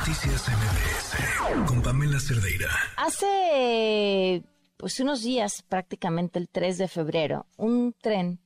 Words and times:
Noticias 0.00 0.48
MBS 0.48 1.68
con 1.68 1.82
Pamela 1.82 2.18
Cerdeira. 2.18 2.70
Hace 2.96 4.42
pues 4.78 4.98
unos 4.98 5.22
días, 5.22 5.60
prácticamente 5.60 6.38
el 6.38 6.48
3 6.48 6.78
de 6.78 6.88
febrero, 6.88 7.44
un 7.58 7.94
tren, 8.00 8.40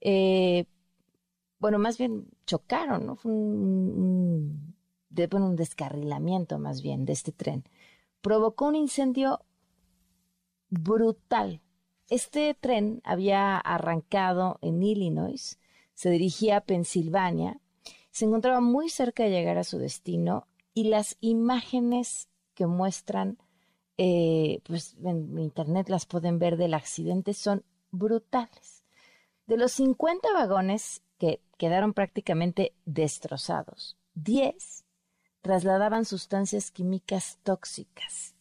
eh, 0.00 0.64
bueno, 1.58 1.78
más 1.78 1.98
bien 1.98 2.26
chocaron, 2.46 3.04
¿no? 3.04 3.16
Fue 3.16 3.30
un, 3.30 4.74
un 5.10 5.56
descarrilamiento 5.56 6.58
más 6.58 6.80
bien 6.80 7.04
de 7.04 7.12
este 7.12 7.32
tren. 7.32 7.64
Provocó 8.22 8.68
un 8.68 8.76
incendio 8.76 9.40
brutal. 10.70 11.60
Este 12.08 12.54
tren 12.58 13.02
había 13.04 13.58
arrancado 13.58 14.58
en 14.62 14.82
Illinois, 14.82 15.58
se 15.92 16.08
dirigía 16.08 16.56
a 16.56 16.62
Pensilvania, 16.62 17.60
se 18.10 18.24
encontraba 18.24 18.62
muy 18.62 18.88
cerca 18.88 19.24
de 19.24 19.30
llegar 19.30 19.58
a 19.58 19.64
su 19.64 19.76
destino 19.76 20.46
y 20.78 20.84
las 20.84 21.16
imágenes 21.20 22.28
que 22.54 22.68
muestran, 22.68 23.36
eh, 23.96 24.60
pues 24.62 24.94
en 25.02 25.36
internet 25.36 25.88
las 25.88 26.06
pueden 26.06 26.38
ver 26.38 26.56
del 26.56 26.72
accidente, 26.72 27.34
son 27.34 27.64
brutales. 27.90 28.84
De 29.48 29.56
los 29.56 29.72
50 29.72 30.32
vagones 30.32 31.02
que 31.18 31.40
quedaron 31.56 31.94
prácticamente 31.94 32.76
destrozados, 32.84 33.96
10 34.14 34.84
trasladaban 35.40 36.04
sustancias 36.04 36.70
químicas 36.70 37.40
tóxicas. 37.42 38.36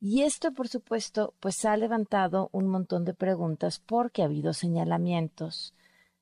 Y 0.00 0.22
esto, 0.22 0.52
por 0.52 0.68
supuesto, 0.68 1.34
pues 1.38 1.66
ha 1.66 1.76
levantado 1.76 2.48
un 2.52 2.66
montón 2.66 3.04
de 3.04 3.12
preguntas 3.12 3.78
porque 3.78 4.22
ha 4.22 4.24
habido 4.24 4.54
señalamientos 4.54 5.74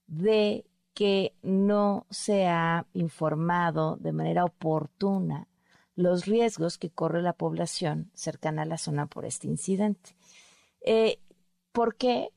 de 0.09 0.67
que 0.93 1.37
no 1.43 2.05
se 2.11 2.49
ha 2.49 2.85
informado 2.95 3.97
de 4.01 4.11
manera 4.11 4.45
oportuna 4.45 5.47
los 5.95 6.27
riesgos 6.27 6.79
que 6.79 6.91
corre 6.91 7.23
la 7.23 7.35
población 7.35 8.11
cercana 8.15 8.63
a 8.63 8.67
la 8.67 8.79
zona 8.79 9.07
por 9.07 9.25
este 9.25 9.47
incidente. 9.47 10.17
Eh, 10.81 11.19
¿Por 11.73 11.97
qué? 11.97 12.31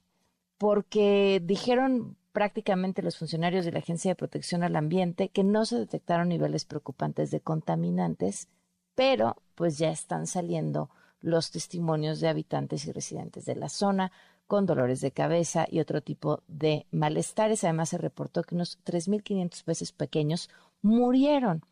Porque 0.57 1.41
dijeron 1.43 2.17
prácticamente 2.31 3.01
los 3.01 3.17
funcionarios 3.17 3.65
de 3.65 3.71
la 3.71 3.79
Agencia 3.79 4.11
de 4.11 4.15
Protección 4.15 4.63
al 4.63 4.75
Ambiente 4.75 5.29
que 5.29 5.43
no 5.43 5.65
se 5.65 5.77
detectaron 5.77 6.29
niveles 6.29 6.65
preocupantes 6.65 7.31
de 7.31 7.39
contaminantes, 7.39 8.49
pero 8.93 9.37
pues 9.55 9.77
ya 9.77 9.89
están 9.89 10.27
saliendo 10.27 10.89
los 11.21 11.51
testimonios 11.51 12.19
de 12.19 12.27
habitantes 12.27 12.85
y 12.85 12.91
residentes 12.91 13.45
de 13.45 13.55
la 13.55 13.69
zona 13.69 14.11
con 14.47 14.65
dolores 14.65 15.01
de 15.01 15.11
cabeza 15.11 15.65
y 15.69 15.79
otro 15.79 16.01
tipo 16.01 16.43
de 16.47 16.85
malestares. 16.91 17.63
Además, 17.63 17.89
se 17.89 17.97
reportó 17.97 18.43
que 18.43 18.55
unos 18.55 18.79
3.500 18.85 19.63
peces 19.63 19.91
pequeños 19.91 20.49
murieron. 20.81 21.63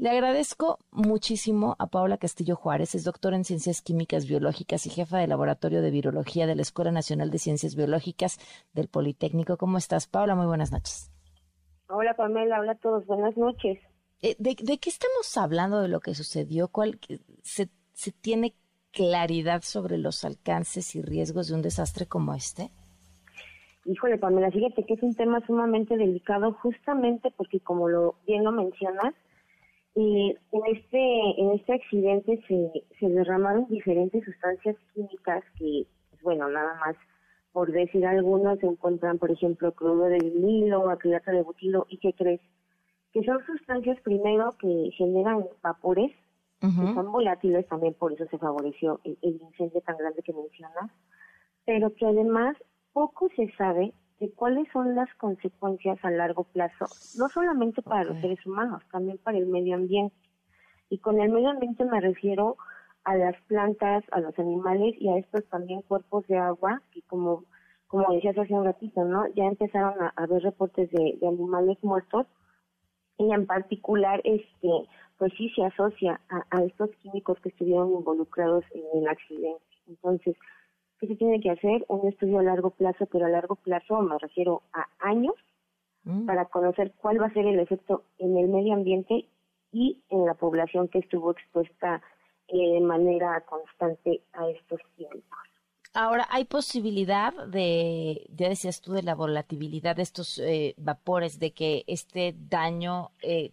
Le 0.00 0.08
agradezco 0.08 0.78
muchísimo 0.92 1.76
a 1.78 1.86
Paula 1.88 2.16
Castillo 2.16 2.56
Juárez, 2.56 2.94
es 2.94 3.04
doctora 3.04 3.36
en 3.36 3.44
Ciencias 3.44 3.82
Químicas 3.82 4.26
Biológicas 4.26 4.86
y 4.86 4.88
jefa 4.88 5.18
del 5.18 5.28
Laboratorio 5.28 5.82
de 5.82 5.90
Virología 5.90 6.46
de 6.46 6.54
la 6.54 6.62
Escuela 6.62 6.90
Nacional 6.90 7.30
de 7.30 7.36
Ciencias 7.36 7.76
Biológicas 7.76 8.38
del 8.72 8.88
Politécnico. 8.88 9.58
¿Cómo 9.58 9.76
estás, 9.76 10.06
Paula? 10.06 10.34
Muy 10.34 10.46
buenas 10.46 10.72
noches. 10.72 11.12
Hola, 11.90 12.14
Pamela. 12.14 12.60
Hola 12.60 12.72
a 12.72 12.74
todos. 12.76 13.04
Buenas 13.04 13.36
noches. 13.36 13.78
Eh, 14.22 14.36
¿De, 14.38 14.54
qué 14.54 14.88
estamos 14.88 15.36
hablando 15.36 15.82
de 15.82 15.88
lo 15.88 16.00
que 16.00 16.14
sucedió? 16.14 16.68
¿Cuál, 16.68 16.98
se, 17.42 17.68
¿Se 17.92 18.10
tiene 18.10 18.54
claridad 18.92 19.60
sobre 19.60 19.98
los 19.98 20.24
alcances 20.24 20.96
y 20.96 21.02
riesgos 21.02 21.48
de 21.48 21.56
un 21.56 21.60
desastre 21.60 22.06
como 22.06 22.32
este? 22.32 22.70
Híjole, 23.84 24.16
Pamela, 24.16 24.50
fíjate 24.50 24.82
que 24.86 24.94
es 24.94 25.02
un 25.02 25.14
tema 25.14 25.44
sumamente 25.46 25.98
delicado 25.98 26.54
justamente 26.62 27.30
porque 27.36 27.60
como 27.60 27.90
lo 27.90 28.14
bien 28.26 28.44
lo 28.44 28.52
mencionas, 28.52 29.12
eh, 29.96 30.36
en 30.52 30.76
este 30.76 31.40
en 31.40 31.50
este 31.52 31.74
accidente 31.74 32.40
se, 32.46 32.84
se 32.98 33.08
derramaron 33.08 33.66
diferentes 33.68 34.24
sustancias 34.24 34.76
químicas 34.94 35.44
que, 35.58 35.86
pues, 36.10 36.22
bueno, 36.22 36.48
nada 36.48 36.74
más 36.80 36.96
por 37.52 37.72
decir 37.72 38.06
algunos, 38.06 38.60
se 38.60 38.66
encuentran, 38.66 39.18
por 39.18 39.30
ejemplo, 39.30 39.72
crudo 39.72 40.04
de 40.04 40.18
vinilo, 40.18 40.88
acrilato 40.88 41.32
de 41.32 41.42
butilo, 41.42 41.84
¿y 41.88 41.98
qué 41.98 42.12
crees? 42.12 42.40
Que 43.12 43.24
son 43.24 43.44
sustancias 43.44 44.00
primero 44.02 44.54
que 44.60 44.90
generan 44.96 45.44
vapores 45.62 46.12
son 46.60 47.10
volátiles 47.10 47.66
también, 47.68 47.94
por 47.94 48.12
eso 48.12 48.26
se 48.30 48.36
favoreció 48.36 49.00
el, 49.04 49.16
incendio 49.22 49.80
tan 49.80 49.96
grande 49.96 50.22
que 50.22 50.34
mencionas, 50.34 50.90
pero 51.64 51.94
que 51.94 52.04
además 52.04 52.54
poco 52.92 53.30
se 53.34 53.50
sabe 53.52 53.94
de 54.20 54.30
cuáles 54.32 54.68
son 54.72 54.94
las 54.94 55.12
consecuencias 55.14 55.98
a 56.04 56.10
largo 56.10 56.44
plazo, 56.44 56.86
no 57.18 57.28
solamente 57.28 57.82
para 57.82 58.04
los 58.04 58.20
seres 58.20 58.44
humanos, 58.46 58.82
también 58.92 59.18
para 59.18 59.38
el 59.38 59.46
medio 59.46 59.74
ambiente. 59.74 60.14
Y 60.90 60.98
con 60.98 61.20
el 61.20 61.30
medio 61.30 61.50
ambiente 61.50 61.84
me 61.84 62.00
refiero 62.00 62.56
a 63.04 63.16
las 63.16 63.34
plantas, 63.48 64.04
a 64.12 64.20
los 64.20 64.38
animales 64.38 64.94
y 64.98 65.08
a 65.08 65.16
estos 65.16 65.44
también 65.48 65.82
cuerpos 65.82 66.26
de 66.28 66.36
agua 66.36 66.82
que 66.92 67.02
como 67.02 67.44
como 67.86 68.12
decías 68.14 68.38
hace 68.38 68.54
un 68.54 68.64
ratito, 68.64 69.04
¿no? 69.04 69.26
Ya 69.34 69.46
empezaron 69.46 70.00
a, 70.00 70.12
a 70.14 70.26
ver 70.26 70.44
reportes 70.44 70.88
de, 70.92 71.18
de 71.20 71.26
animales 71.26 71.76
muertos 71.82 72.26
y 73.18 73.32
en 73.32 73.46
particular 73.46 74.20
este 74.22 74.68
pues 75.20 75.34
sí 75.36 75.50
se 75.54 75.62
asocia 75.62 76.18
a, 76.30 76.62
estos 76.64 76.88
químicos 77.02 77.38
que 77.40 77.50
estuvieron 77.50 77.92
involucrados 77.92 78.64
en 78.72 79.02
el 79.02 79.06
accidente. 79.06 79.62
Entonces, 79.86 80.34
¿qué 81.00 81.06
se 81.06 81.16
tiene 81.16 81.40
que 81.40 81.50
hacer? 81.50 81.84
Un 81.88 82.06
estudio 82.06 82.38
a 82.38 82.42
largo 82.42 82.70
plazo, 82.70 83.06
pero 83.06 83.26
a 83.26 83.30
largo 83.30 83.56
plazo 83.56 84.00
me 84.02 84.18
refiero 84.18 84.62
a 84.72 84.86
años, 85.00 85.34
mm. 86.04 86.26
para 86.26 86.44
conocer 86.44 86.92
cuál 86.98 87.20
va 87.20 87.26
a 87.26 87.32
ser 87.32 87.46
el 87.46 87.58
efecto 87.58 88.04
en 88.18 88.36
el 88.36 88.48
medio 88.48 88.74
ambiente 88.74 89.26
y 89.72 90.02
en 90.10 90.26
la 90.26 90.34
población 90.34 90.88
que 90.88 90.98
estuvo 90.98 91.30
expuesta 91.30 92.02
eh, 92.48 92.74
de 92.74 92.80
manera 92.80 93.40
constante 93.42 94.22
a 94.32 94.48
estos 94.48 94.80
químicos. 94.96 95.38
Ahora, 95.92 96.26
¿hay 96.30 96.44
posibilidad 96.44 97.32
de, 97.48 98.26
ya 98.32 98.48
decías 98.48 98.80
tú, 98.80 98.92
de 98.92 99.02
la 99.02 99.16
volatilidad 99.16 99.96
de 99.96 100.02
estos 100.02 100.38
eh, 100.38 100.74
vapores, 100.76 101.40
de 101.40 101.52
que 101.52 101.84
este 101.88 102.34
daño 102.36 103.10
eh, 103.22 103.52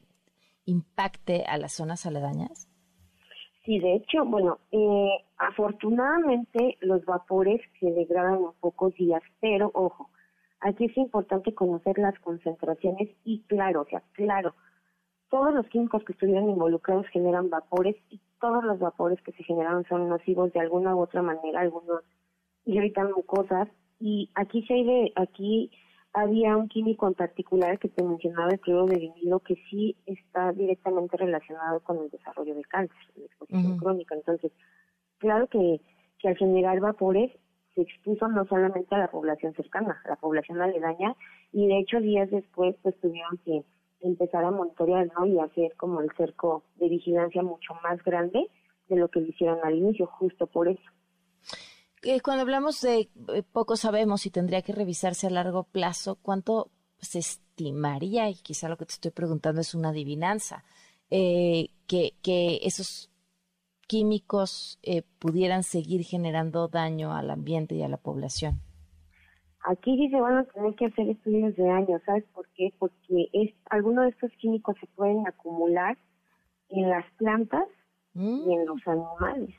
impacte 0.65 1.45
a 1.45 1.57
las 1.57 1.73
zonas 1.73 2.05
aledañas? 2.05 2.67
Sí, 3.67 3.79
de 3.79 3.95
hecho, 3.95 4.23
bueno, 4.23 4.59
eh, 4.71 5.09
afortunadamente 5.37 6.77
los 6.79 7.03
vapores 7.03 7.59
se 7.81 7.91
degradan 7.91 8.35
en 8.35 8.51
pocos 8.61 8.93
días, 8.93 9.21
pero 9.41 9.71
ojo, 9.73 10.09
aquí 10.61 10.85
es 10.85 10.95
importante 10.95 11.53
conocer 11.53 11.97
las 11.97 12.17
concentraciones 12.19 13.09
y 13.25 13.41
claro, 13.41 13.81
o 13.81 13.85
sea, 13.85 14.01
claro, 14.13 14.55
todos 15.29 15.53
los 15.53 15.67
químicos 15.67 16.01
que 16.05 16.13
estuvieron 16.13 16.49
involucrados 16.49 17.07
generan 17.07 17.49
vapores 17.49 17.97
y 18.09 18.21
todos 18.39 18.63
los 18.63 18.79
vapores 18.79 19.21
que 19.21 19.33
se 19.33 19.43
generaron 19.43 19.83
son 19.89 20.07
nocivos 20.07 20.53
de 20.53 20.61
alguna 20.61 20.95
u 20.95 21.01
otra 21.01 21.21
manera, 21.21 21.59
algunos 21.59 22.03
irritan 22.63 23.11
mucosas. 23.11 23.67
Y 23.99 24.29
aquí 24.35 24.65
se 24.65 24.75
hay 24.75 24.83
de, 24.85 25.11
aquí 25.17 25.71
había 26.17 26.57
un 26.57 26.67
químico 26.67 27.07
en 27.07 27.13
particular 27.13 27.77
que 27.77 27.89
te 27.89 28.03
mencionaba, 28.03 28.51
el 28.51 28.59
cloro 28.59 28.87
de 28.87 28.97
vinilo, 28.97 29.39
que 29.39 29.55
sí 29.69 29.95
está 30.07 30.51
directamente 30.51 31.15
relacionado 31.15 31.79
con 31.81 31.99
el 31.99 32.09
desarrollo 32.09 32.55
de 32.55 32.63
cáncer, 32.63 32.97
la 33.15 33.25
exposición 33.25 33.77
crónica. 33.77 34.15
Entonces, 34.15 34.51
claro 35.19 35.47
que, 35.47 35.79
que 36.17 36.27
al 36.29 36.37
generar 36.37 36.79
vapores 36.79 37.31
se 37.75 37.81
expuso 37.81 38.27
no 38.29 38.45
solamente 38.47 38.95
a 38.95 38.97
la 38.97 39.11
población 39.11 39.53
cercana, 39.53 40.01
a 40.05 40.09
la 40.09 40.15
población 40.15 40.59
aledaña, 40.59 41.15
y 41.51 41.67
de 41.67 41.79
hecho 41.79 41.99
días 41.99 42.31
después 42.31 42.75
pues 42.81 42.99
tuvieron 42.99 43.37
que 43.45 43.63
empezar 44.01 44.43
a 44.43 44.51
monitorear 44.51 45.11
¿no? 45.17 45.27
y 45.27 45.39
hacer 45.39 45.75
como 45.77 46.01
el 46.01 46.09
cerco 46.17 46.63
de 46.77 46.89
vigilancia 46.89 47.43
mucho 47.43 47.75
más 47.83 48.03
grande 48.03 48.47
de 48.89 48.95
lo 48.95 49.07
que 49.09 49.21
lo 49.21 49.27
hicieron 49.27 49.59
al 49.63 49.75
inicio, 49.75 50.07
justo 50.07 50.47
por 50.47 50.67
eso 50.67 50.81
cuando 52.23 52.41
hablamos 52.41 52.81
de 52.81 53.09
eh, 53.33 53.43
poco 53.51 53.75
sabemos 53.75 54.25
y 54.25 54.31
tendría 54.31 54.61
que 54.61 54.73
revisarse 54.73 55.27
a 55.27 55.31
largo 55.31 55.63
plazo, 55.63 56.17
¿cuánto 56.21 56.69
se 56.99 57.19
estimaría? 57.19 58.29
Y 58.29 58.35
quizá 58.35 58.69
lo 58.69 58.77
que 58.77 58.85
te 58.85 58.93
estoy 58.93 59.11
preguntando 59.11 59.61
es 59.61 59.75
una 59.75 59.89
adivinanza, 59.89 60.63
eh, 61.09 61.69
que, 61.87 62.13
que 62.21 62.59
esos 62.63 63.11
químicos 63.87 64.79
eh, 64.83 65.03
pudieran 65.19 65.63
seguir 65.63 66.03
generando 66.03 66.67
daño 66.67 67.13
al 67.13 67.29
ambiente 67.31 67.75
y 67.75 67.83
a 67.83 67.87
la 67.87 67.97
población. 67.97 68.59
Aquí 69.63 70.09
se 70.09 70.19
van 70.19 70.37
a 70.37 70.43
tener 70.45 70.75
que 70.75 70.85
hacer 70.85 71.09
estudios 71.09 71.55
de 71.55 71.69
años, 71.69 72.01
¿sabes 72.05 72.23
por 72.33 72.47
qué? 72.55 72.73
Porque 72.77 73.27
es, 73.33 73.53
algunos 73.69 74.05
de 74.05 74.11
estos 74.11 74.31
químicos 74.39 74.75
se 74.79 74.87
pueden 74.87 75.27
acumular 75.27 75.97
en 76.69 76.89
las 76.89 77.05
plantas 77.17 77.65
y 78.13 78.19
en 78.19 78.63
mm. 78.63 78.65
los 78.65 78.87
animales. 78.87 79.55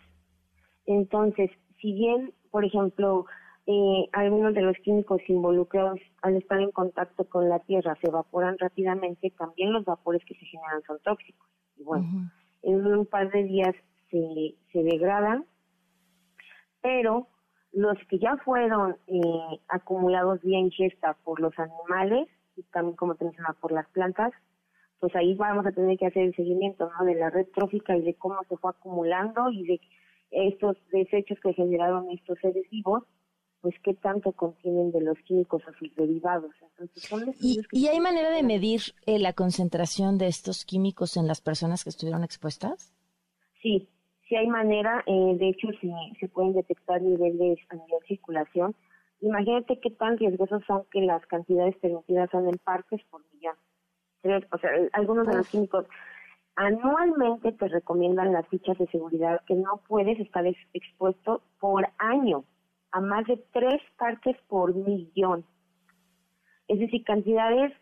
Entonces, 0.89 1.51
si 1.81 1.93
bien, 1.93 2.33
por 2.51 2.65
ejemplo, 2.65 3.27
eh, 3.67 4.09
algunos 4.13 4.55
de 4.55 4.63
los 4.63 4.77
químicos 4.79 5.21
involucrados 5.29 6.01
al 6.23 6.37
estar 6.37 6.59
en 6.61 6.71
contacto 6.71 7.25
con 7.25 7.51
la 7.51 7.59
tierra 7.61 7.95
se 8.01 8.09
evaporan 8.09 8.57
rápidamente, 8.59 9.31
también 9.37 9.75
los 9.75 9.85
vapores 9.85 10.25
que 10.25 10.35
se 10.35 10.47
generan 10.47 10.83
son 10.87 10.99
tóxicos. 11.01 11.47
Y 11.77 11.85
bueno, 11.85 12.31
en 12.63 12.87
un 12.87 13.05
par 13.05 13.31
de 13.31 13.45
días 13.45 13.75
se, 14.11 14.55
se 14.73 14.83
degradan, 14.83 15.45
pero 16.81 17.29
los 17.73 17.99
que 18.09 18.19
ya 18.19 18.39
fueron 18.39 18.97
eh, 19.09 19.61
acumulados 19.69 20.41
vía 20.41 20.59
ingesta 20.59 21.19
por 21.23 21.39
los 21.39 21.53
animales 21.59 22.29
y 22.57 22.63
también, 22.63 22.97
como 22.97 23.15
te 23.15 23.27
mencionaba, 23.27 23.59
por 23.61 23.73
las 23.73 23.87
plantas, 23.91 24.33
pues 25.01 25.15
ahí 25.15 25.35
vamos 25.35 25.67
a 25.67 25.73
tener 25.73 25.99
que 25.99 26.07
hacer 26.07 26.23
el 26.23 26.35
seguimiento 26.35 26.91
¿no? 26.99 27.05
de 27.05 27.15
la 27.15 27.29
red 27.29 27.47
trófica 27.55 27.95
y 27.95 28.01
de 28.01 28.15
cómo 28.15 28.37
se 28.49 28.57
fue 28.57 28.71
acumulando 28.71 29.51
y 29.51 29.67
de 29.67 29.81
estos 30.31 30.77
desechos 30.91 31.39
que 31.43 31.55
generaron 31.55 32.11
estos 32.11 32.39
seres 32.41 32.69
vivos, 32.71 33.05
pues 33.61 33.75
qué 33.83 33.95
tanto 33.95 34.33
contienen 34.33 34.93
de 34.93 35.01
los 35.01 35.19
químicos 35.21 35.63
a 35.67 35.73
sus 35.79 35.95
derivados. 35.97 36.53
¿Y, 37.41 37.87
hay 37.89 38.01
manera 38.01 38.31
de 38.31 38.43
medir 38.43 38.81
eh, 39.07 39.19
la 39.19 39.33
concentración 39.33 40.17
de 40.19 40.29
estos 40.29 40.65
químicos 40.65 41.17
en 41.17 41.27
las 41.27 41.41
personas 41.41 41.83
que 41.83 41.91
estuvieron 41.91 42.23
expuestas? 42.23 42.95
Sí, 43.61 43.89
sí 44.29 44.37
hay 44.37 44.47
manera. 44.47 45.03
Eh, 45.07 45.37
de 45.39 45.49
hecho, 45.49 45.69
sí, 45.81 45.91
se 46.21 46.29
pueden 46.29 46.53
detectar 46.53 47.03
niveles 47.03 47.59
a 47.71 47.75
nivel 47.75 48.01
circulación. 48.07 48.75
Imagínate 49.21 49.81
qué 49.81 49.91
tan 49.91 50.17
riesgosos 50.19 50.63
son 50.67 50.85
que 50.93 51.01
las 51.01 51.27
cantidades 51.27 51.77
permitidas 51.79 52.31
son 52.31 52.49
en 52.49 52.59
partes 52.59 53.01
por 53.11 53.23
millón. 53.35 53.57
O 54.53 54.59
sea, 54.59 54.71
algunos 54.93 55.27
de 55.27 55.37
los 55.37 55.49
químicos 55.49 55.87
anualmente 56.59 57.53
te 57.53 57.69
recomiendan 57.69 58.33
las 58.33 58.47
fichas 58.49 58.77
de 58.79 58.89
seguridad 58.89 59.41
que 59.47 59.55
no 59.55 59.81
puedes 59.87 60.19
estar 60.19 60.45
expuesto 60.45 61.41
por 61.61 61.87
año 61.99 62.45
a 62.91 63.01
más 63.01 63.25
de 63.27 63.37
tres 63.53 63.81
partes 63.97 64.37
por 64.49 64.75
millón. 64.75 65.45
Es 66.67 66.81
decir, 66.81 67.05
cantidades 67.05 67.73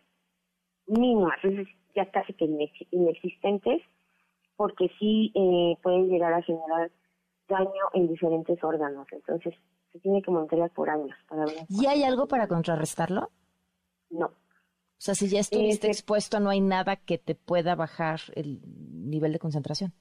mínimas, 0.85 1.43
es 1.43 1.67
ya 1.95 2.05
casi 2.11 2.33
que 2.33 2.45
inexistentes, 2.91 3.81
porque 4.55 4.91
sí 4.99 5.31
eh, 5.33 5.75
pueden 5.81 6.07
llegar 6.07 6.33
a 6.33 6.43
generar 6.43 6.91
daño 7.49 7.83
en 7.93 8.07
diferentes 8.07 8.63
órganos. 8.63 9.07
Entonces, 9.11 9.55
se 9.91 9.99
tiene 9.99 10.21
que 10.21 10.29
monitorear 10.29 10.69
por 10.69 10.91
años. 10.91 11.17
Para 11.27 11.45
ver 11.45 11.65
¿Y 11.67 11.87
hay 11.87 12.03
algo 12.03 12.27
para 12.27 12.47
contrarrestarlo? 12.47 13.31
O 14.97 14.99
sea, 14.99 15.13
si 15.13 15.27
ya 15.27 15.39
estuviste 15.39 15.87
expuesto, 15.87 16.39
no 16.39 16.49
hay 16.49 16.59
nada 16.59 16.95
que 16.95 17.19
te 17.19 17.35
pueda 17.35 17.75
bajar 17.75 18.19
el 18.33 18.59
nivel 18.91 19.31
de 19.31 19.39
concentración. 19.39 19.93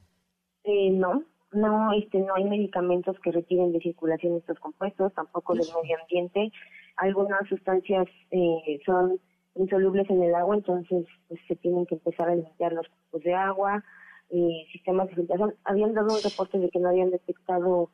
Eh, 0.65 0.91
no, 0.91 1.23
no, 1.53 1.93
este, 1.93 2.19
no 2.19 2.35
hay 2.35 2.45
medicamentos 2.45 3.17
que 3.21 3.31
retiren 3.31 3.73
de 3.73 3.81
circulación 3.81 4.37
estos 4.37 4.59
compuestos, 4.59 5.13
tampoco 5.15 5.55
del 5.55 5.67
medio 5.83 5.99
ambiente. 6.01 6.51
Algunas 6.97 7.47
sustancias 7.49 8.07
eh, 8.31 8.81
son 8.85 9.21
insolubles 9.55 10.09
en 10.11 10.23
el 10.23 10.35
agua, 10.35 10.57
entonces 10.57 11.07
pues, 11.29 11.41
se 11.47 11.57
tienen 11.57 11.87
que 11.87 11.97
empezar 11.97 12.29
a 12.29 12.35
limpiar 12.35 12.73
los 12.73 12.89
cupos 12.89 13.23
de 13.23 13.35
agua, 13.35 13.85
eh, 14.31 14.67
sistemas 14.73 15.09
de 15.09 15.15
filtración. 15.15 15.55
Habían 15.65 15.95
dado 15.95 16.15
un 16.15 16.23
reporte 16.23 16.59
de 16.59 16.69
que 16.71 16.79
no 16.79 16.89
habían 16.89 17.11
detectado 17.11 17.91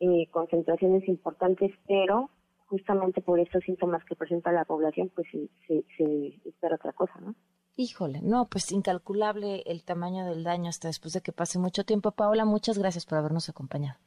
eh, 0.00 0.26
concentraciones 0.30 1.06
importantes, 1.08 1.72
pero 1.86 2.30
justamente 2.66 3.20
por 3.20 3.40
estos 3.40 3.64
síntomas 3.64 4.04
que 4.04 4.16
presenta 4.16 4.52
la 4.52 4.64
población, 4.64 5.10
pues 5.14 5.26
se, 5.30 5.84
se, 5.96 6.48
espera 6.48 6.76
otra 6.76 6.92
cosa, 6.92 7.14
¿no? 7.20 7.34
Híjole, 7.76 8.20
no, 8.22 8.46
pues 8.46 8.72
incalculable 8.72 9.62
el 9.66 9.84
tamaño 9.84 10.24
del 10.26 10.44
daño 10.44 10.70
hasta 10.70 10.88
después 10.88 11.12
de 11.12 11.20
que 11.20 11.32
pase 11.32 11.58
mucho 11.58 11.84
tiempo. 11.84 12.10
Paola, 12.10 12.44
muchas 12.44 12.78
gracias 12.78 13.04
por 13.04 13.18
habernos 13.18 13.48
acompañado. 13.50 13.98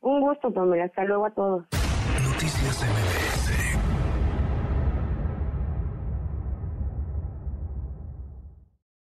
Un 0.00 0.20
gusto, 0.20 0.50
Pamela. 0.52 0.84
Hasta 0.84 1.04
luego 1.04 1.26
a 1.26 1.30
todos. 1.30 1.64
Noticias 2.24 2.82
MBS 2.82 3.61